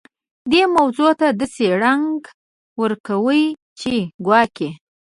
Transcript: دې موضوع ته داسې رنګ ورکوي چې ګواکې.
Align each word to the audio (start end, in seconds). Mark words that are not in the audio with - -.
دې 0.51 0.61
موضوع 0.75 1.11
ته 1.19 1.27
داسې 1.39 1.65
رنګ 1.83 2.15
ورکوي 2.81 3.43
چې 3.79 3.93
ګواکې. 4.25 4.69